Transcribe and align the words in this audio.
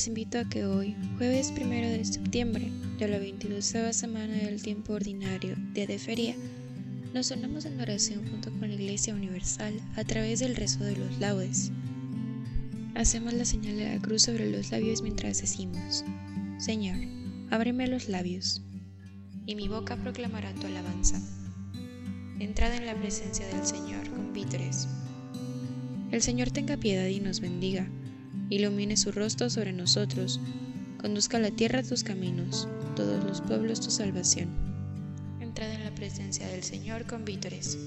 Los 0.00 0.08
invito 0.08 0.38
a 0.38 0.48
que 0.48 0.64
hoy, 0.64 0.96
jueves 1.18 1.52
1 1.54 1.68
de 1.68 2.02
septiembre 2.06 2.72
de 2.98 3.06
la 3.06 3.18
22 3.18 3.62
semana 3.94 4.34
del 4.34 4.62
tiempo 4.62 4.94
ordinario, 4.94 5.56
día 5.74 5.86
de 5.86 5.98
feria, 5.98 6.34
nos 7.12 7.30
unamos 7.30 7.66
en 7.66 7.78
oración 7.78 8.26
junto 8.30 8.50
con 8.50 8.68
la 8.68 8.74
Iglesia 8.76 9.14
Universal 9.14 9.74
a 9.96 10.04
través 10.04 10.40
del 10.40 10.56
rezo 10.56 10.82
de 10.84 10.96
los 10.96 11.18
laudes. 11.18 11.70
Hacemos 12.94 13.34
la 13.34 13.44
señal 13.44 13.76
de 13.76 13.94
la 13.94 14.00
cruz 14.00 14.22
sobre 14.22 14.50
los 14.50 14.70
labios 14.70 15.02
mientras 15.02 15.42
decimos, 15.42 16.02
Señor, 16.56 16.96
ábreme 17.50 17.86
los 17.86 18.08
labios, 18.08 18.62
y 19.44 19.54
mi 19.54 19.68
boca 19.68 19.96
proclamará 19.96 20.54
tu 20.54 20.66
alabanza. 20.66 21.20
Entrad 22.38 22.74
en 22.74 22.86
la 22.86 22.94
presencia 22.94 23.46
del 23.48 23.66
Señor 23.66 24.08
con 24.08 24.32
vítores. 24.32 24.88
El 26.10 26.22
Señor 26.22 26.52
tenga 26.52 26.78
piedad 26.78 27.06
y 27.06 27.20
nos 27.20 27.40
bendiga 27.40 27.86
ilumine 28.50 28.96
su 28.96 29.12
rostro 29.12 29.48
sobre 29.48 29.72
nosotros, 29.72 30.40
conduzca 31.00 31.38
a 31.38 31.40
la 31.40 31.52
tierra 31.52 31.82
tus 31.82 32.02
caminos, 32.02 32.68
todos 32.96 33.24
los 33.24 33.40
pueblos 33.40 33.80
tu 33.80 33.90
salvación. 33.90 34.48
Entrad 35.40 35.72
en 35.72 35.84
la 35.84 35.94
presencia 35.94 36.46
del 36.48 36.64
Señor 36.64 37.06
con 37.06 37.24
vítores. 37.24 37.78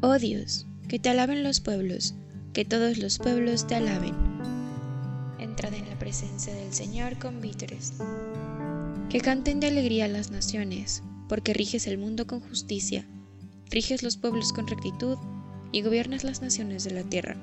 Oh 0.00 0.16
Dios, 0.18 0.66
que 0.88 1.00
te 1.00 1.10
alaben 1.10 1.42
los 1.42 1.60
pueblos, 1.60 2.14
que 2.52 2.64
todos 2.64 2.98
los 2.98 3.18
pueblos 3.18 3.66
te 3.66 3.74
alaben. 3.74 4.14
Entrad 5.40 5.74
en 5.74 5.88
la 5.88 5.98
presencia 5.98 6.54
del 6.54 6.72
Señor 6.72 7.18
con 7.18 7.40
vítores. 7.40 7.94
Que 9.10 9.20
canten 9.20 9.58
de 9.58 9.66
alegría 9.66 10.06
las 10.06 10.30
naciones, 10.30 11.02
porque 11.28 11.52
riges 11.52 11.88
el 11.88 11.98
mundo 11.98 12.26
con 12.28 12.40
justicia, 12.40 13.04
riges 13.70 14.04
los 14.04 14.16
pueblos 14.16 14.52
con 14.52 14.68
rectitud 14.68 15.18
y 15.72 15.82
gobiernas 15.82 16.22
las 16.22 16.42
naciones 16.42 16.84
de 16.84 16.92
la 16.92 17.02
tierra 17.02 17.36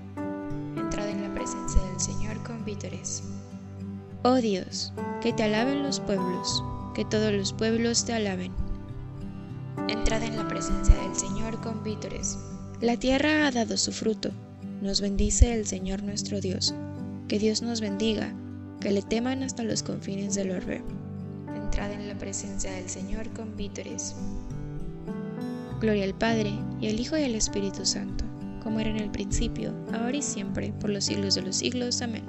Oh 4.24 4.36
Dios, 4.36 4.94
que 5.22 5.34
te 5.34 5.44
alaben 5.44 5.84
los 5.84 6.00
pueblos, 6.00 6.64
que 6.94 7.06
todos 7.06 7.32
los 7.32 7.54
pueblos 7.54 8.06
te 8.06 8.14
alaben. 8.14 8.52
Entrad 9.88 10.24
en 10.24 10.38
la 10.38 10.48
presencia 10.48 10.96
del 10.96 11.16
Señor 11.16 11.62
con 11.62 11.84
vítores. 11.84 12.38
La 12.82 12.98
tierra 12.98 13.48
ha 13.48 13.52
dado 13.52 13.78
su 13.78 13.92
fruto, 13.92 14.32
nos 14.82 15.02
bendice 15.02 15.54
el 15.54 15.66
Señor 15.66 16.04
nuestro 16.04 16.42
Dios. 16.42 16.74
Que 17.28 17.40
Dios 17.40 17.62
nos 17.62 17.82
bendiga, 17.82 18.34
que 18.82 18.92
le 18.92 19.02
teman 19.02 19.44
hasta 19.44 19.64
los 19.64 19.84
confines 19.84 20.36
del 20.36 20.52
orbe. 20.52 20.84
Entrad 21.56 21.92
en 21.92 22.08
la 22.08 22.18
presencia 22.18 22.72
del 22.72 22.90
Señor 22.90 23.30
con 23.34 23.56
vítores. 23.56 24.16
Gloria 25.82 26.06
al 26.06 26.16
Padre, 26.16 26.54
y 26.80 26.90
al 26.90 27.00
Hijo 27.00 27.18
y 27.18 27.24
al 27.24 27.36
Espíritu 27.36 27.86
Santo 27.86 28.26
como 28.66 28.80
era 28.80 28.90
en 28.90 28.98
el 28.98 29.12
principio, 29.12 29.72
ahora 29.94 30.18
y 30.18 30.24
siempre, 30.24 30.74
por 30.82 30.90
los 30.90 31.06
siglos 31.06 31.36
de 31.36 31.44
los 31.44 31.58
siglos. 31.58 32.02
Amén. 32.02 32.24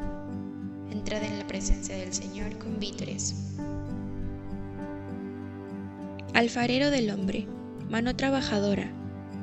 Entrad 1.07 1.23
en 1.23 1.39
la 1.39 1.47
presencia 1.47 1.97
del 1.97 2.13
Señor 2.13 2.59
con 2.59 2.81
vítores. 2.81 3.37
Alfarero 6.35 6.91
del 6.91 7.11
hombre, 7.11 7.47
mano 7.89 8.17
trabajadora, 8.17 8.91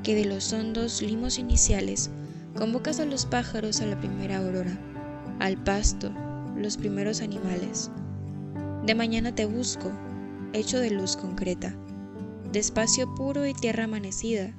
que 0.04 0.14
de 0.14 0.26
los 0.26 0.52
hondos 0.52 1.02
limos 1.02 1.40
iniciales 1.40 2.10
convocas 2.58 3.00
a 3.00 3.06
los 3.06 3.26
pájaros 3.26 3.80
a 3.80 3.86
la 3.86 3.98
primera 3.98 4.40
aurora, 4.40 4.78
al 5.40 5.56
pasto, 5.56 6.12
los 6.58 6.76
primeros 6.76 7.22
animales. 7.22 7.90
De 8.86 8.94
mañana 8.94 9.34
te 9.34 9.46
busco, 9.46 9.90
hecho 10.52 10.82
de 10.82 10.90
luz 10.90 11.16
concreta, 11.16 11.74
de 12.52 12.60
espacio 12.60 13.16
puro 13.16 13.46
y 13.46 13.54
tierra 13.54 13.86
amanecida, 13.86 14.54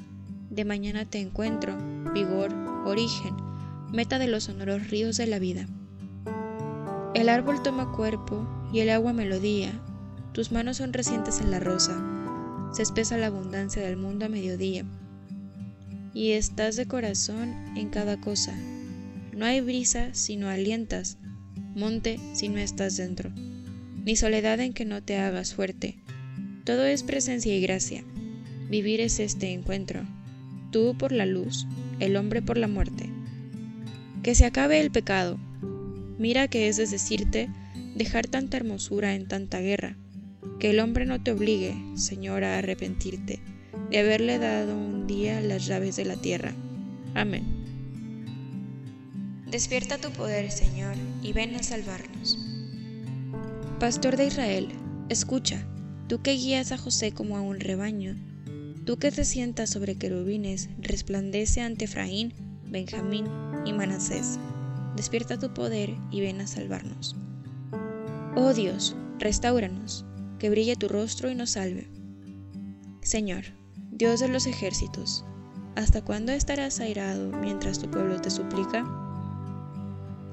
de 0.48 0.64
mañana 0.64 1.04
te 1.04 1.20
encuentro, 1.20 1.76
vigor, 2.14 2.50
origen, 2.86 3.36
meta 3.92 4.18
de 4.18 4.28
los 4.28 4.44
sonoros 4.44 4.88
ríos 4.88 5.18
de 5.18 5.26
la 5.26 5.38
vida. 5.38 5.66
El 7.14 7.28
árbol 7.28 7.62
toma 7.62 7.92
cuerpo 7.92 8.46
y 8.72 8.80
el 8.80 8.90
agua 8.90 9.12
melodía, 9.12 9.72
tus 10.32 10.52
manos 10.52 10.78
son 10.78 10.92
recientes 10.92 11.40
en 11.40 11.50
la 11.50 11.60
rosa, 11.60 12.02
se 12.72 12.82
espesa 12.82 13.16
la 13.16 13.28
abundancia 13.28 13.82
del 13.82 13.96
mundo 13.96 14.26
a 14.26 14.28
mediodía. 14.28 14.84
Y 16.12 16.32
estás 16.32 16.76
de 16.76 16.86
corazón 16.86 17.54
en 17.76 17.88
cada 17.88 18.20
cosa. 18.20 18.54
No 19.32 19.46
hay 19.46 19.60
brisa 19.60 20.12
si 20.12 20.36
no 20.36 20.48
alientas, 20.48 21.18
monte 21.74 22.20
si 22.34 22.48
no 22.48 22.58
estás 22.58 22.96
dentro, 22.96 23.30
ni 24.04 24.16
soledad 24.16 24.60
en 24.60 24.72
que 24.74 24.84
no 24.84 25.02
te 25.02 25.18
hagas 25.18 25.54
fuerte. 25.54 25.98
Todo 26.64 26.84
es 26.84 27.02
presencia 27.02 27.56
y 27.56 27.60
gracia. 27.60 28.04
Vivir 28.68 29.00
es 29.00 29.20
este 29.20 29.52
encuentro 29.52 30.04
tú 30.74 30.96
por 30.98 31.12
la 31.12 31.24
luz, 31.24 31.68
el 32.00 32.16
hombre 32.16 32.42
por 32.42 32.58
la 32.58 32.66
muerte. 32.66 33.08
Que 34.24 34.34
se 34.34 34.44
acabe 34.44 34.80
el 34.80 34.90
pecado. 34.90 35.38
Mira 36.18 36.48
que 36.48 36.68
es 36.68 36.76
decirte 36.76 37.48
dejar 37.96 38.26
tanta 38.26 38.56
hermosura 38.56 39.14
en 39.14 39.26
tanta 39.26 39.60
guerra. 39.60 39.96
Que 40.60 40.70
el 40.70 40.80
hombre 40.80 41.06
no 41.06 41.22
te 41.22 41.32
obligue, 41.32 41.74
Señor, 41.96 42.44
a 42.44 42.58
arrepentirte 42.58 43.40
de 43.90 43.98
haberle 43.98 44.38
dado 44.38 44.76
un 44.76 45.06
día 45.06 45.40
las 45.40 45.66
llaves 45.66 45.96
de 45.96 46.04
la 46.04 46.16
tierra. 46.16 46.54
Amén. 47.14 47.44
Despierta 49.50 49.98
tu 49.98 50.10
poder, 50.10 50.50
Señor, 50.50 50.94
y 51.22 51.32
ven 51.32 51.54
a 51.54 51.62
salvarnos. 51.62 52.38
Pastor 53.78 54.16
de 54.16 54.26
Israel, 54.26 54.68
escucha, 55.08 55.66
tú 56.08 56.22
que 56.22 56.32
guías 56.32 56.72
a 56.72 56.78
José 56.78 57.12
como 57.12 57.36
a 57.36 57.40
un 57.40 57.60
rebaño, 57.60 58.16
Tú 58.84 58.98
que 58.98 59.10
te 59.10 59.24
sientas 59.24 59.70
sobre 59.70 59.96
querubines, 59.96 60.68
resplandece 60.78 61.62
ante 61.62 61.86
Efraín, 61.86 62.34
Benjamín 62.66 63.24
y 63.64 63.72
Manasés. 63.72 64.38
Despierta 64.96 65.38
tu 65.38 65.52
poder 65.52 65.96
y 66.10 66.20
ven 66.20 66.40
a 66.40 66.46
salvarnos. 66.46 67.16
Oh 68.36 68.52
Dios, 68.52 68.96
restauranos, 69.18 70.04
que 70.38 70.50
brille 70.50 70.76
tu 70.76 70.88
rostro 70.88 71.30
y 71.30 71.34
nos 71.34 71.50
salve. 71.50 71.88
Señor, 73.02 73.44
Dios 73.90 74.20
de 74.20 74.28
los 74.28 74.46
ejércitos, 74.46 75.24
¿hasta 75.76 76.02
cuándo 76.02 76.32
estarás 76.32 76.80
airado 76.80 77.30
mientras 77.40 77.78
tu 77.78 77.90
pueblo 77.90 78.20
te 78.20 78.30
suplica? 78.30 78.84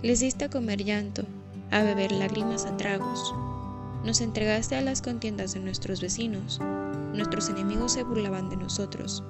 Les 0.02 0.20
diste 0.20 0.46
a 0.46 0.50
comer 0.50 0.84
llanto, 0.84 1.24
a 1.70 1.84
beber 1.84 2.12
lágrimas 2.12 2.66
a 2.66 2.76
tragos. 2.78 3.34
Nos 4.04 4.22
entregaste 4.22 4.76
a 4.76 4.82
las 4.82 5.02
contiendas 5.02 5.54
de 5.54 5.60
nuestros 5.60 6.02
vecinos 6.02 6.60
nuestros 7.14 7.50
enemigos 7.50 7.94
se 7.94 8.04
burlaban 8.04 8.50
de 8.50 8.58
nosotros. 8.58 9.24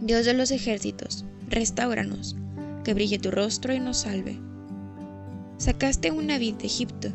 Dios 0.00 0.26
de 0.26 0.34
los 0.34 0.50
ejércitos, 0.50 1.24
restauranos, 1.48 2.36
que 2.88 2.94
brille 2.94 3.18
tu 3.18 3.30
rostro 3.30 3.74
y 3.74 3.80
nos 3.80 3.98
salve. 3.98 4.40
Sacaste 5.58 6.10
una 6.10 6.38
vid 6.38 6.54
de 6.54 6.64
Egipto, 6.64 7.10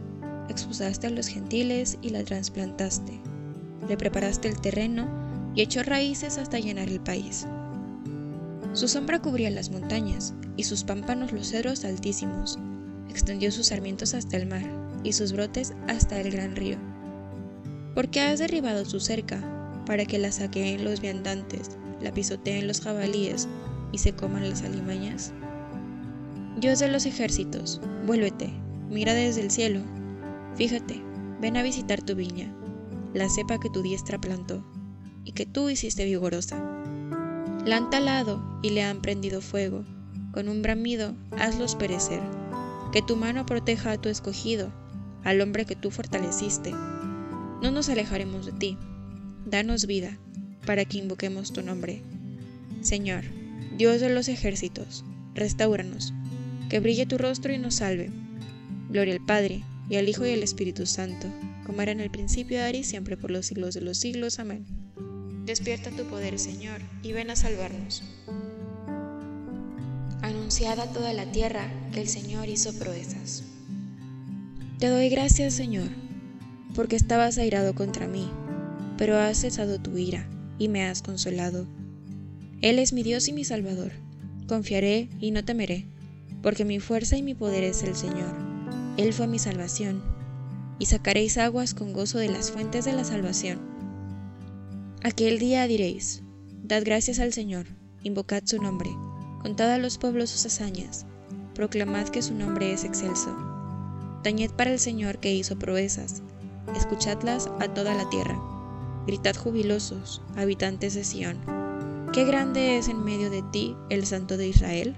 expulsaste 0.47 1.07
a 1.07 1.09
los 1.09 1.25
gentiles 1.25 1.97
y 2.03 2.09
la 2.09 2.23
trasplantaste. 2.23 3.19
Le 3.89 3.97
preparaste 3.97 4.49
el 4.49 4.61
terreno 4.61 5.07
y 5.55 5.63
echó 5.63 5.81
raíces 5.81 6.37
hasta 6.37 6.59
llenar 6.59 6.89
el 6.89 6.99
país. 6.99 7.47
Su 8.73 8.87
sombra 8.87 9.19
cubría 9.19 9.49
las 9.49 9.71
montañas 9.71 10.35
y 10.57 10.65
sus 10.65 10.83
pámpanos 10.83 11.31
los 11.31 11.49
cedros 11.49 11.83
altísimos. 11.85 12.59
Extendió 13.09 13.51
sus 13.51 13.65
sarmientos 13.65 14.13
hasta 14.13 14.37
el 14.37 14.45
mar 14.45 14.69
y 15.03 15.13
sus 15.13 15.33
brotes 15.33 15.73
hasta 15.87 16.21
el 16.21 16.29
gran 16.29 16.55
río. 16.55 16.77
Porque 17.95 18.21
has 18.21 18.37
derribado 18.37 18.85
su 18.85 18.99
cerca 18.99 19.41
para 19.87 20.05
que 20.05 20.19
la 20.19 20.31
saqueen 20.31 20.85
los 20.85 21.01
viandantes, 21.01 21.71
la 21.99 22.13
pisoteen 22.13 22.67
los 22.67 22.79
jabalíes 22.81 23.47
y 23.91 23.97
se 23.97 24.13
coman 24.13 24.47
las 24.47 24.61
alimañas? 24.61 25.33
Dios 26.59 26.79
de 26.79 26.87
los 26.87 27.05
ejércitos, 27.05 27.81
vuélvete, 28.05 28.51
mira 28.89 29.13
desde 29.13 29.41
el 29.41 29.49
cielo, 29.49 29.79
fíjate, 30.55 31.01
ven 31.41 31.57
a 31.57 31.63
visitar 31.63 32.01
tu 32.01 32.15
viña, 32.15 32.53
la 33.13 33.29
cepa 33.29 33.59
que 33.59 33.69
tu 33.69 33.81
diestra 33.81 34.19
plantó 34.19 34.63
y 35.23 35.31
que 35.31 35.45
tú 35.45 35.69
hiciste 35.69 36.05
vigorosa. 36.05 36.57
La 37.65 37.77
han 37.77 37.89
talado 37.89 38.59
y 38.61 38.69
le 38.69 38.83
han 38.83 39.01
prendido 39.01 39.41
fuego, 39.41 39.83
con 40.31 40.49
un 40.49 40.61
bramido 40.61 41.15
hazlos 41.37 41.75
perecer. 41.75 42.21
Que 42.91 43.01
tu 43.01 43.15
mano 43.15 43.45
proteja 43.45 43.91
a 43.91 43.97
tu 44.01 44.09
escogido, 44.09 44.71
al 45.23 45.41
hombre 45.41 45.65
que 45.65 45.75
tú 45.75 45.89
fortaleciste. 45.89 46.71
No 46.71 47.71
nos 47.71 47.89
alejaremos 47.89 48.45
de 48.45 48.51
ti. 48.51 48.77
Danos 49.45 49.87
vida, 49.87 50.17
para 50.65 50.85
que 50.85 50.97
invoquemos 50.97 51.53
tu 51.53 51.61
nombre. 51.61 52.03
Señor, 52.81 53.23
Dios 53.77 54.01
de 54.01 54.09
los 54.09 54.27
ejércitos, 54.27 55.05
restauranos, 55.33 56.13
que 56.73 56.79
brille 56.79 57.05
tu 57.05 57.19
rostro 57.19 57.53
y 57.53 57.59
nos 57.59 57.75
salve. 57.75 58.09
Gloria 58.89 59.13
al 59.13 59.23
Padre, 59.23 59.63
y 59.91 59.97
al 59.97 60.09
Hijo 60.09 60.25
y 60.25 60.31
al 60.31 60.41
Espíritu 60.41 60.87
Santo, 60.87 61.27
como 61.67 61.83
era 61.83 61.91
en 61.91 61.99
el 61.99 62.09
principio, 62.09 62.65
ahora 62.65 62.75
y 62.75 62.83
siempre, 62.83 63.15
por 63.15 63.29
los 63.29 63.45
siglos 63.45 63.75
de 63.75 63.81
los 63.81 63.99
siglos. 63.99 64.39
Amén. 64.39 64.65
Despierta 65.45 65.91
tu 65.91 66.03
poder, 66.05 66.39
Señor, 66.39 66.81
y 67.03 67.11
ven 67.11 67.29
a 67.29 67.35
salvarnos. 67.35 68.01
Anunciada 70.23 70.91
toda 70.91 71.13
la 71.13 71.31
tierra 71.31 71.71
que 71.93 72.01
el 72.01 72.07
Señor 72.07 72.49
hizo 72.49 72.73
proezas. 72.79 73.43
Te 74.79 74.87
doy 74.87 75.09
gracias, 75.09 75.53
Señor, 75.53 75.89
porque 76.73 76.95
estabas 76.95 77.37
airado 77.37 77.75
contra 77.75 78.07
mí, 78.07 78.31
pero 78.97 79.19
has 79.19 79.41
cesado 79.41 79.79
tu 79.79 79.95
ira 79.95 80.27
y 80.57 80.69
me 80.69 80.85
has 80.85 81.03
consolado. 81.03 81.67
Él 82.61 82.79
es 82.79 82.93
mi 82.93 83.03
Dios 83.03 83.27
y 83.27 83.33
mi 83.33 83.43
Salvador. 83.43 83.91
Confiaré 84.47 85.07
y 85.19 85.29
no 85.29 85.45
temeré, 85.45 85.92
porque 86.43 86.65
mi 86.65 86.79
fuerza 86.79 87.17
y 87.17 87.23
mi 87.23 87.33
poder 87.33 87.63
es 87.63 87.81
el 87.81 87.95
Señor. 87.95 88.35
Él 88.97 89.13
fue 89.13 89.25
mi 89.25 89.39
salvación, 89.39 90.03
y 90.77 90.85
sacaréis 90.85 91.39
aguas 91.39 91.73
con 91.73 91.93
gozo 91.93 92.19
de 92.19 92.29
las 92.29 92.51
fuentes 92.51 92.85
de 92.85 92.93
la 92.93 93.03
salvación. 93.03 93.59
Aquel 95.01 95.39
día 95.39 95.65
diréis, 95.65 96.21
Dad 96.61 96.83
gracias 96.85 97.17
al 97.19 97.33
Señor, 97.33 97.65
invocad 98.03 98.43
su 98.45 98.61
nombre, 98.61 98.91
contad 99.41 99.71
a 99.71 99.79
los 99.79 99.97
pueblos 99.97 100.29
sus 100.29 100.45
hazañas, 100.45 101.05
proclamad 101.55 102.09
que 102.09 102.21
su 102.21 102.35
nombre 102.35 102.73
es 102.73 102.83
excelso. 102.83 103.35
Tañed 104.23 104.51
para 104.51 104.71
el 104.71 104.79
Señor 104.79 105.17
que 105.19 105.33
hizo 105.33 105.57
proezas, 105.57 106.21
escuchadlas 106.75 107.49
a 107.59 107.67
toda 107.73 107.95
la 107.95 108.09
tierra. 108.09 108.39
Gritad 109.07 109.35
jubilosos, 109.35 110.21
habitantes 110.35 110.93
de 110.93 111.03
Sión 111.03 111.37
Qué 112.13 112.25
grande 112.25 112.77
es 112.77 112.89
en 112.89 113.03
medio 113.03 113.31
de 113.31 113.41
ti 113.41 113.75
el 113.89 114.05
Santo 114.05 114.37
de 114.37 114.47
Israel. 114.47 114.95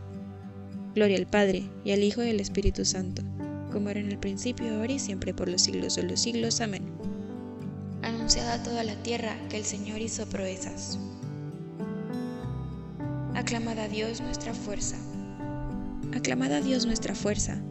Gloria 0.96 1.18
al 1.18 1.28
Padre, 1.28 1.70
y 1.84 1.92
al 1.92 2.04
Hijo 2.04 2.24
y 2.24 2.30
al 2.30 2.40
Espíritu 2.40 2.86
Santo, 2.86 3.22
como 3.74 3.90
era 3.90 4.00
en 4.00 4.10
el 4.10 4.18
principio, 4.18 4.74
ahora 4.74 4.94
y 4.94 5.00
siempre, 5.00 5.34
por 5.34 5.50
los 5.50 5.62
siglos 5.62 5.98
de 5.98 6.04
los 6.04 6.22
siglos. 6.22 6.62
Amén. 6.62 6.86
Anunciada 8.02 8.54
a 8.54 8.64
toda 8.64 8.82
la 8.86 8.96
tierra 9.04 9.36
que 9.50 9.58
el 9.58 9.66
Señor 9.66 10.00
hizo 10.00 10.26
proezas. 10.30 10.98
Aclamad 13.34 13.78
a 13.78 13.90
Dios 13.90 14.22
nuestra 14.22 14.54
fuerza. 14.54 14.96
Aclamad 16.16 16.54
a 16.54 16.62
Dios 16.62 16.86
nuestra 16.86 17.14
fuerza. 17.14 17.62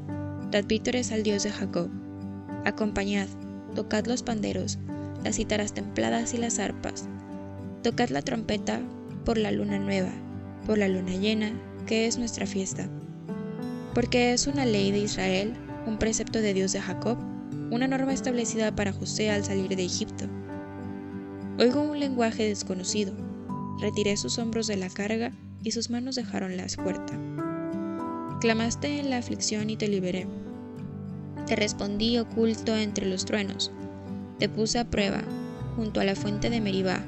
Dad 0.51 0.67
vítores 0.67 1.11
al 1.11 1.23
Dios 1.23 1.45
de 1.45 1.51
Jacob. 1.51 1.89
Acompañad, 2.67 3.29
tocad 3.75 4.05
los 4.05 4.23
panderos, 4.23 4.79
las 5.25 5.37
cítaras 5.37 5.73
templadas 5.73 6.35
y 6.35 6.37
las 6.37 6.59
arpas. 6.59 7.09
Tocad 7.83 8.11
la 8.11 8.21
trompeta 8.21 8.83
por 9.25 9.39
la 9.39 9.51
luna 9.51 9.79
nueva, 9.79 10.13
por 10.67 10.77
la 10.77 10.89
luna 10.89 11.13
llena, 11.13 11.59
que 11.87 12.07
es 12.07 12.19
nuestra 12.19 12.47
fiesta. 12.47 12.87
Porque 13.95 14.33
es 14.33 14.47
una 14.47 14.67
ley 14.67 14.91
de 14.91 14.99
Israel, 14.99 15.55
un 15.87 15.99
precepto 15.99 16.41
de 16.41 16.53
Dios 16.53 16.73
de 16.73 16.81
Jacob, 16.81 17.17
una 17.71 17.87
norma 17.87 18.13
establecida 18.13 18.75
para 18.75 18.93
José 18.93 19.31
al 19.31 19.45
salir 19.45 19.75
de 19.75 19.85
Egipto. 19.85 20.27
Oigo 21.59 21.83
un 21.83 22.01
lenguaje 22.01 22.49
desconocido. 22.49 23.15
Retiré 23.81 24.17
sus 24.17 24.39
hombros 24.39 24.67
de 24.67 24.77
la 24.77 24.91
carga 24.91 25.33
y 25.63 25.71
sus 25.71 25.91
manos 25.91 26.17
dejaron 26.17 26.57
la 26.57 26.65
espuerta. 26.65 27.19
Clamaste 28.41 28.99
en 29.01 29.11
la 29.11 29.19
aflicción 29.19 29.71
y 29.71 29.77
te 29.77 29.89
liberé. 29.89 30.27
Te 31.47 31.57
respondí 31.57 32.19
oculto 32.19 32.77
entre 32.77 33.07
los 33.07 33.25
truenos. 33.25 33.71
Te 34.39 34.49
puse 34.49 34.79
a 34.79 34.91
prueba 34.91 35.23
junto 35.77 36.01
a 36.01 36.05
la 36.05 36.15
fuente 36.15 36.51
de 36.51 36.61
Meribá 36.61 37.05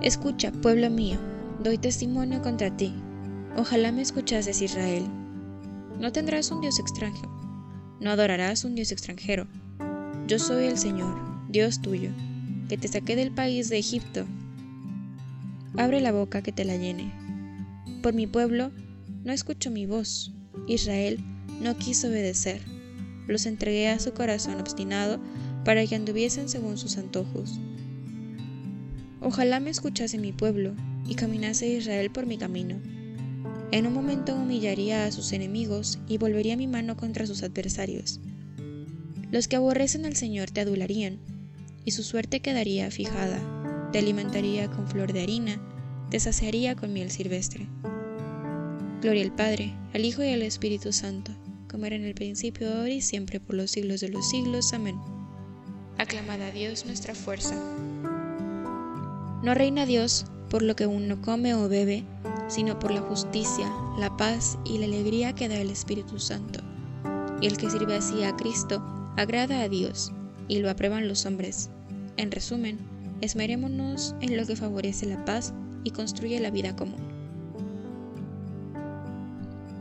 Escucha, 0.00 0.52
pueblo 0.52 0.90
mío, 0.90 1.18
doy 1.58 1.76
testimonio 1.76 2.40
contra 2.40 2.70
ti. 2.70 2.94
Ojalá 3.56 3.92
me 3.92 4.02
escuchases, 4.02 4.62
Israel. 4.62 5.06
No 5.98 6.12
tendrás 6.12 6.50
un 6.50 6.60
Dios 6.60 6.78
extranjero, 6.78 7.28
no 8.00 8.10
adorarás 8.10 8.64
un 8.64 8.74
Dios 8.74 8.92
extranjero. 8.92 9.48
Yo 10.28 10.38
soy 10.38 10.66
el 10.66 10.78
Señor, 10.78 11.16
Dios 11.48 11.80
tuyo, 11.80 12.10
que 12.68 12.76
te 12.76 12.86
saqué 12.86 13.16
del 13.16 13.32
país 13.32 13.68
de 13.68 13.78
Egipto. 13.78 14.26
Abre 15.76 16.00
la 16.00 16.12
boca 16.12 16.42
que 16.42 16.52
te 16.52 16.64
la 16.64 16.76
llene. 16.76 17.12
Por 18.02 18.14
mi 18.14 18.26
pueblo 18.26 18.70
no 19.24 19.32
escucho 19.32 19.70
mi 19.70 19.86
voz. 19.86 20.32
Israel 20.68 21.18
no 21.60 21.76
quiso 21.76 22.08
obedecer. 22.08 22.60
Los 23.26 23.46
entregué 23.46 23.88
a 23.88 23.98
su 23.98 24.12
corazón 24.12 24.60
obstinado 24.60 25.18
para 25.64 25.84
que 25.86 25.96
anduviesen 25.96 26.48
según 26.48 26.78
sus 26.78 26.96
antojos. 26.96 27.58
Ojalá 29.20 29.58
me 29.60 29.70
escuchase 29.70 30.18
mi 30.18 30.32
pueblo 30.32 30.74
y 31.06 31.14
caminase 31.14 31.66
Israel 31.68 32.10
por 32.10 32.26
mi 32.26 32.38
camino. 32.38 32.76
En 33.70 33.86
un 33.86 33.92
momento 33.92 34.34
humillaría 34.34 35.04
a 35.04 35.12
sus 35.12 35.32
enemigos 35.32 35.98
y 36.08 36.18
volvería 36.18 36.56
mi 36.56 36.66
mano 36.66 36.96
contra 36.96 37.26
sus 37.26 37.42
adversarios. 37.42 38.20
Los 39.30 39.46
que 39.46 39.56
aborrecen 39.56 40.06
al 40.06 40.16
Señor 40.16 40.50
te 40.50 40.62
adularían, 40.62 41.18
y 41.84 41.90
su 41.90 42.02
suerte 42.02 42.40
quedaría 42.40 42.90
fijada. 42.90 43.40
Te 43.92 43.98
alimentaría 43.98 44.70
con 44.70 44.88
flor 44.88 45.12
de 45.12 45.22
harina, 45.22 45.60
te 46.10 46.18
saciaría 46.18 46.76
con 46.76 46.92
miel 46.92 47.10
silvestre. 47.10 47.66
Gloria 49.02 49.22
al 49.22 49.34
Padre, 49.34 49.74
al 49.92 50.04
Hijo 50.04 50.24
y 50.24 50.28
al 50.28 50.42
Espíritu 50.42 50.92
Santo, 50.92 51.32
como 51.70 51.86
era 51.86 51.96
en 51.96 52.04
el 52.04 52.14
principio, 52.14 52.72
ahora 52.72 52.90
y 52.90 53.00
siempre, 53.00 53.38
por 53.38 53.54
los 53.54 53.70
siglos 53.70 54.00
de 54.00 54.08
los 54.08 54.28
siglos. 54.28 54.72
Amén. 54.72 54.96
Aclamad 55.98 56.40
a 56.40 56.50
Dios 56.50 56.86
nuestra 56.86 57.14
fuerza. 57.14 57.54
No 59.42 59.54
reina 59.54 59.86
Dios 59.86 60.26
por 60.50 60.62
lo 60.62 60.74
que 60.74 60.86
uno 60.86 61.20
come 61.20 61.54
o 61.54 61.68
bebe, 61.68 62.04
sino 62.48 62.78
por 62.78 62.90
la 62.90 63.00
justicia, 63.02 63.70
la 63.98 64.16
paz 64.16 64.58
y 64.64 64.78
la 64.78 64.86
alegría 64.86 65.34
que 65.34 65.48
da 65.48 65.56
el 65.56 65.70
Espíritu 65.70 66.18
Santo. 66.18 66.60
Y 67.40 67.46
el 67.46 67.56
que 67.56 67.70
sirve 67.70 67.96
así 67.96 68.24
a 68.24 68.34
Cristo 68.34 68.82
agrada 69.16 69.60
a 69.60 69.68
Dios 69.68 70.12
y 70.48 70.58
lo 70.58 70.70
aprueban 70.70 71.06
los 71.06 71.26
hombres. 71.26 71.70
En 72.16 72.32
resumen, 72.32 72.78
esmerémonos 73.20 74.14
en 74.20 74.36
lo 74.36 74.46
que 74.46 74.56
favorece 74.56 75.06
la 75.06 75.24
paz 75.24 75.52
y 75.84 75.90
construye 75.90 76.40
la 76.40 76.50
vida 76.50 76.74
común. 76.74 77.06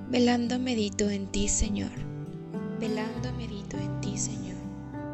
Velando 0.09 0.59
medito 0.59 1.09
en 1.09 1.27
ti, 1.27 1.47
Señor. 1.47 1.91
Velando 2.79 3.33
medito 3.33 3.77
en 3.77 3.99
ti, 4.01 4.17
Señor. 4.17 4.55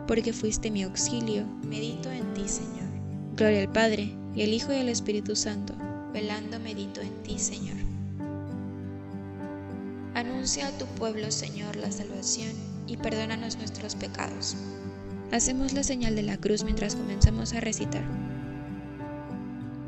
Porque 0.08 0.34
fuiste 0.34 0.70
mi 0.70 0.84
auxilio, 0.84 1.46
medito 1.68 2.12
en 2.12 2.34
ti, 2.34 2.48
Señor. 2.48 2.90
Gloria 3.36 3.62
al 3.62 3.72
Padre 3.72 4.16
y 4.36 4.42
el 4.42 4.54
Hijo 4.54 4.72
y 4.74 4.78
el 4.78 4.90
Espíritu 4.90 5.36
Santo, 5.36 5.74
velando 6.14 6.60
medito 6.60 7.02
en 7.02 7.12
ti, 7.24 7.40
Señor. 7.40 7.76
Anuncia 10.14 10.68
a 10.68 10.78
tu 10.78 10.86
pueblo, 10.86 11.32
Señor, 11.32 11.76
la 11.76 11.92
salvación 11.92 12.52
y 12.86 12.98
perdónanos 12.98 13.58
nuestros 13.58 13.96
pecados. 13.96 14.56
Hacemos 15.32 15.74
la 15.74 15.82
señal 15.82 16.16
de 16.16 16.22
la 16.22 16.38
cruz 16.38 16.64
mientras 16.64 16.96
comenzamos 16.96 17.54
a 17.54 17.62
recitar. 17.62 18.04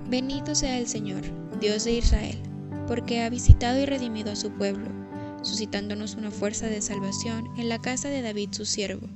Bendito 0.10 0.56
sea 0.56 0.80
el 0.80 0.88
Señor, 0.88 1.22
Dios 1.60 1.84
de 1.84 1.94
Israel, 1.94 2.42
porque 2.88 3.22
ha 3.22 3.30
visitado 3.30 3.80
y 3.80 3.86
redimido 3.86 4.32
a 4.32 4.36
su 4.36 4.50
pueblo, 4.52 4.90
suscitándonos 5.44 6.16
una 6.16 6.32
fuerza 6.32 6.66
de 6.66 6.82
salvación 6.82 7.48
en 7.58 7.70
la 7.70 7.80
casa 7.80 8.10
de 8.10 8.24
David 8.24 8.50
su 8.52 8.66
siervo, 8.66 9.08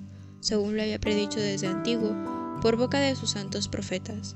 según 0.41 0.75
lo 0.75 0.83
había 0.83 0.99
predicho 0.99 1.39
desde 1.39 1.67
antiguo 1.67 2.15
por 2.61 2.77
boca 2.77 2.99
de 2.99 3.15
sus 3.15 3.31
santos 3.31 3.67
profetas 3.67 4.35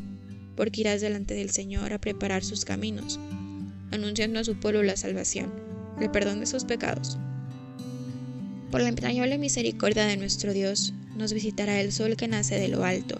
porque 0.61 0.81
irás 0.81 1.01
delante 1.01 1.33
del 1.33 1.49
Señor 1.49 1.91
a 1.91 1.99
preparar 1.99 2.43
sus 2.43 2.65
caminos, 2.65 3.19
anunciando 3.89 4.39
a 4.39 4.43
su 4.43 4.59
pueblo 4.59 4.83
la 4.83 4.95
salvación, 4.95 5.51
el 5.99 6.11
perdón 6.11 6.39
de 6.39 6.45
sus 6.45 6.65
pecados. 6.65 7.17
Por 8.69 8.81
la 8.81 8.89
entrañable 8.89 9.39
misericordia 9.39 10.05
de 10.05 10.17
nuestro 10.17 10.53
Dios, 10.53 10.93
nos 11.17 11.33
visitará 11.33 11.81
el 11.81 11.91
sol 11.91 12.15
que 12.15 12.27
nace 12.27 12.59
de 12.59 12.67
lo 12.67 12.83
alto, 12.83 13.17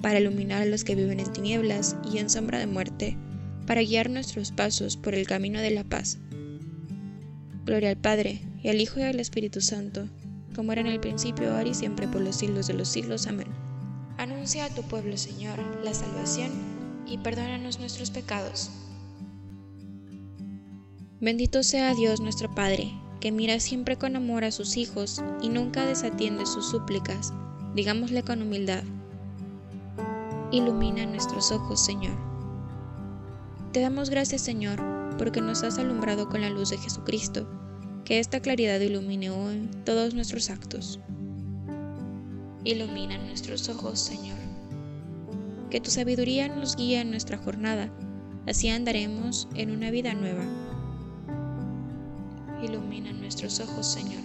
para 0.00 0.18
iluminar 0.18 0.62
a 0.62 0.66
los 0.66 0.82
que 0.82 0.96
viven 0.96 1.20
en 1.20 1.32
tinieblas 1.32 1.94
y 2.12 2.18
en 2.18 2.28
sombra 2.28 2.58
de 2.58 2.66
muerte, 2.66 3.16
para 3.64 3.82
guiar 3.82 4.10
nuestros 4.10 4.50
pasos 4.50 4.96
por 4.96 5.14
el 5.14 5.28
camino 5.28 5.60
de 5.60 5.70
la 5.70 5.84
paz. 5.84 6.18
Gloria 7.64 7.90
al 7.90 7.96
Padre, 7.96 8.40
y 8.60 8.70
al 8.70 8.80
Hijo 8.80 8.98
y 8.98 9.04
al 9.04 9.20
Espíritu 9.20 9.60
Santo, 9.60 10.08
como 10.56 10.72
era 10.72 10.80
en 10.80 10.88
el 10.88 10.98
principio, 10.98 11.54
ahora 11.54 11.68
y 11.68 11.74
siempre, 11.74 12.08
por 12.08 12.22
los 12.22 12.34
siglos 12.34 12.66
de 12.66 12.74
los 12.74 12.88
siglos. 12.88 13.28
Amén. 13.28 13.46
Anuncia 14.18 14.64
a 14.64 14.68
tu 14.68 14.82
pueblo, 14.82 15.16
Señor, 15.16 15.60
la 15.84 15.94
salvación, 15.94 16.71
y 17.12 17.18
perdónanos 17.18 17.78
nuestros 17.78 18.10
pecados. 18.10 18.70
Bendito 21.20 21.62
sea 21.62 21.94
Dios 21.94 22.20
nuestro 22.20 22.52
Padre, 22.54 22.90
que 23.20 23.30
mira 23.30 23.60
siempre 23.60 23.98
con 23.98 24.16
amor 24.16 24.44
a 24.44 24.50
sus 24.50 24.78
hijos 24.78 25.22
y 25.42 25.50
nunca 25.50 25.84
desatiende 25.84 26.46
sus 26.46 26.70
súplicas, 26.70 27.34
digámosle 27.74 28.22
con 28.22 28.40
humildad. 28.40 28.82
Ilumina 30.50 31.04
nuestros 31.04 31.52
ojos, 31.52 31.84
Señor. 31.84 32.16
Te 33.72 33.80
damos 33.80 34.08
gracias, 34.08 34.40
Señor, 34.40 34.82
porque 35.18 35.42
nos 35.42 35.62
has 35.64 35.78
alumbrado 35.78 36.30
con 36.30 36.40
la 36.40 36.50
luz 36.50 36.70
de 36.70 36.78
Jesucristo, 36.78 37.46
que 38.06 38.20
esta 38.20 38.40
claridad 38.40 38.80
ilumine 38.80 39.28
hoy 39.28 39.68
todos 39.84 40.14
nuestros 40.14 40.48
actos. 40.48 40.98
Ilumina 42.64 43.18
nuestros 43.18 43.68
ojos, 43.68 44.00
Señor. 44.00 44.51
Que 45.72 45.80
tu 45.80 45.90
sabiduría 45.90 46.48
nos 46.48 46.76
guíe 46.76 47.00
en 47.00 47.10
nuestra 47.10 47.38
jornada, 47.38 47.88
así 48.46 48.68
andaremos 48.68 49.48
en 49.54 49.70
una 49.70 49.90
vida 49.90 50.12
nueva. 50.12 50.44
Ilumina 52.62 53.10
nuestros 53.14 53.58
ojos, 53.58 53.86
Señor. 53.86 54.20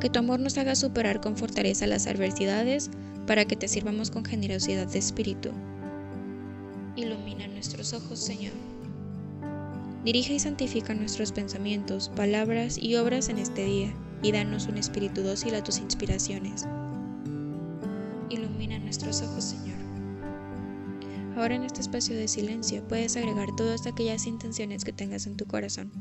Que 0.00 0.10
tu 0.10 0.18
amor 0.18 0.40
nos 0.40 0.58
haga 0.58 0.74
superar 0.74 1.20
con 1.20 1.36
fortaleza 1.36 1.86
las 1.86 2.08
adversidades 2.08 2.90
para 3.28 3.44
que 3.44 3.54
te 3.54 3.68
sirvamos 3.68 4.10
con 4.10 4.24
generosidad 4.24 4.88
de 4.88 4.98
espíritu. 4.98 5.50
Ilumina 6.96 7.46
nuestros 7.46 7.92
ojos, 7.92 8.18
Señor. 8.18 8.52
Dirige 10.04 10.34
y 10.34 10.40
santifica 10.40 10.92
nuestros 10.92 11.30
pensamientos, 11.30 12.08
palabras 12.16 12.78
y 12.78 12.96
obras 12.96 13.28
en 13.28 13.38
este 13.38 13.64
día, 13.64 13.94
y 14.24 14.32
danos 14.32 14.66
un 14.66 14.76
espíritu 14.76 15.22
dócil 15.22 15.54
a 15.54 15.62
tus 15.62 15.78
inspiraciones. 15.78 16.66
Ilumina 18.28 18.78
nuestros 18.78 19.22
ojos, 19.22 19.44
Señor. 19.44 19.78
Ahora 21.36 21.54
en 21.54 21.64
este 21.64 21.80
espacio 21.80 22.16
de 22.16 22.26
silencio 22.28 22.86
puedes 22.88 23.16
agregar 23.16 23.48
todas 23.56 23.86
aquellas 23.86 24.26
intenciones 24.26 24.84
que 24.84 24.92
tengas 24.92 25.26
en 25.26 25.36
tu 25.36 25.46
corazón. 25.46 25.92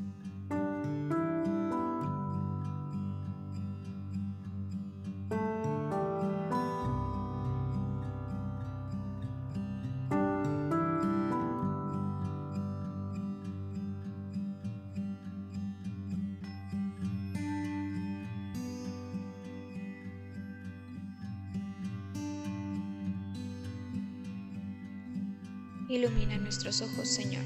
Ilumina 26.25 26.41
nuestros 26.41 26.81
ojos, 26.81 27.07
Señor. 27.07 27.43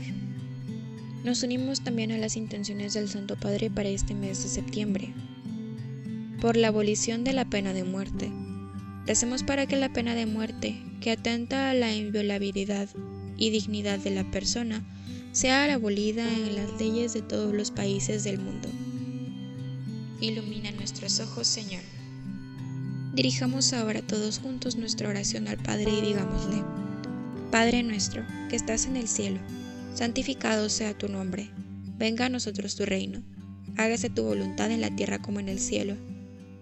Nos 1.24 1.44
unimos 1.44 1.82
también 1.82 2.12
a 2.12 2.18
las 2.18 2.38
intenciones 2.38 2.94
del 2.94 3.10
Santo 3.10 3.36
Padre 3.36 3.70
para 3.70 3.90
este 3.90 4.14
mes 4.14 4.42
de 4.44 4.50
septiembre. 4.50 5.14
Por 6.42 6.56
la 6.56 6.70
abolición 6.70 7.24
de 7.24 7.34
la 7.34 7.46
pena 7.46 7.74
de 7.74 7.84
muerte. 7.84 8.32
Recemos 9.06 9.44
para 9.44 9.66
que 9.66 9.76
la 9.76 9.92
pena 9.92 10.16
de 10.16 10.26
muerte, 10.26 10.82
que 11.02 11.12
atenta 11.12 11.70
a 11.70 11.74
la 11.74 11.94
inviolabilidad 11.94 12.88
y 13.38 13.50
dignidad 13.50 14.00
de 14.00 14.12
la 14.12 14.30
persona, 14.32 14.84
sea 15.32 15.74
abolida 15.74 16.24
en 16.32 16.56
las 16.56 16.80
leyes 16.80 17.14
de 17.14 17.22
todos 17.22 17.54
los 17.54 17.72
países 17.72 18.24
del 18.24 18.40
mundo. 18.40 18.70
Ilumina 20.22 20.72
nuestros 20.72 21.20
ojos, 21.20 21.48
Señor. 21.48 21.82
Dirijamos 23.14 23.74
ahora 23.74 24.02
todos 24.02 24.40
juntos 24.40 24.76
nuestra 24.78 25.10
oración 25.10 25.48
al 25.48 25.58
Padre 25.58 25.92
y 25.92 26.02
digámosle, 26.02 26.64
Padre 27.51 27.82
nuestro, 27.82 28.24
que 28.48 28.56
estás 28.56 28.86
en 28.86 28.96
el 28.96 29.08
cielo, 29.08 29.39
santificado 29.96 30.70
sea 30.70 30.96
tu 30.96 31.08
nombre, 31.08 31.50
venga 31.98 32.27
a 32.27 32.29
nosotros 32.29 32.75
tu 32.75 32.86
reino, 32.86 33.24
hágase 33.75 34.12
tu 34.12 34.22
voluntad 34.22 34.70
en 34.70 34.82
la 34.82 34.96
tierra 34.96 35.20
como 35.20 35.39
en 35.39 35.50
el 35.50 35.58
cielo. 35.58 35.96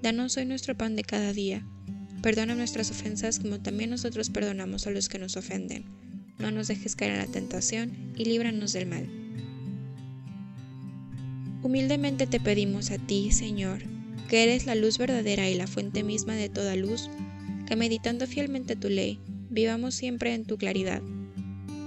Danos 0.01 0.37
hoy 0.37 0.45
nuestro 0.45 0.77
pan 0.77 0.95
de 0.95 1.03
cada 1.03 1.33
día, 1.33 1.67
perdona 2.21 2.55
nuestras 2.55 2.89
ofensas 2.89 3.39
como 3.39 3.59
también 3.59 3.89
nosotros 3.89 4.29
perdonamos 4.29 4.87
a 4.87 4.91
los 4.91 5.09
que 5.09 5.19
nos 5.19 5.35
ofenden. 5.35 5.83
No 6.39 6.51
nos 6.51 6.69
dejes 6.69 6.95
caer 6.95 7.11
en 7.11 7.17
la 7.17 7.27
tentación 7.27 8.13
y 8.15 8.23
líbranos 8.23 8.71
del 8.71 8.85
mal. 8.85 9.09
Humildemente 11.63 12.27
te 12.27 12.39
pedimos 12.39 12.91
a 12.91 12.97
ti, 12.97 13.31
Señor, 13.31 13.83
que 14.29 14.43
eres 14.43 14.65
la 14.65 14.75
luz 14.75 14.97
verdadera 14.97 15.49
y 15.49 15.55
la 15.55 15.67
fuente 15.67 16.03
misma 16.03 16.35
de 16.35 16.47
toda 16.47 16.77
luz, 16.77 17.09
que 17.65 17.75
meditando 17.75 18.25
fielmente 18.25 18.77
tu 18.77 18.87
ley, 18.87 19.19
vivamos 19.57 19.95
siempre 19.95 20.35
en 20.35 20.45
tu 20.45 20.55
claridad. 20.59 21.01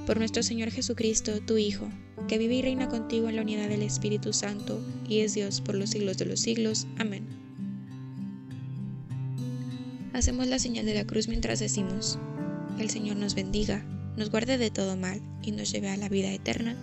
Por 0.04 0.18
nuestro 0.18 0.42
Señor 0.42 0.72
Jesucristo, 0.72 1.40
tu 1.40 1.56
Hijo, 1.56 1.88
que 2.26 2.36
vive 2.36 2.56
y 2.56 2.62
reina 2.62 2.88
contigo 2.88 3.28
en 3.28 3.36
la 3.36 3.42
unidad 3.42 3.68
del 3.68 3.82
Espíritu 3.82 4.32
Santo, 4.32 4.80
y 5.08 5.20
es 5.20 5.34
Dios 5.34 5.60
por 5.60 5.76
los 5.76 5.90
siglos 5.90 6.18
de 6.18 6.24
los 6.24 6.40
siglos. 6.40 6.88
Amén. 6.98 7.28
Hacemos 10.12 10.48
la 10.48 10.58
señal 10.58 10.84
de 10.84 10.94
la 10.94 11.06
cruz 11.06 11.28
mientras 11.28 11.60
decimos, 11.60 12.18
el 12.80 12.90
Señor 12.90 13.18
nos 13.18 13.36
bendiga, 13.36 13.84
nos 14.16 14.30
guarde 14.30 14.58
de 14.58 14.72
todo 14.72 14.96
mal 14.96 15.22
y 15.40 15.52
nos 15.52 15.70
lleve 15.70 15.90
a 15.90 15.96
la 15.96 16.08
vida 16.08 16.32
eterna. 16.32 16.76